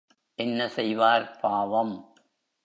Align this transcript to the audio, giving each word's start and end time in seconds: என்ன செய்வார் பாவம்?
என்ன 0.39 0.67
செய்வார் 0.67 1.37
பாவம்? 1.41 1.93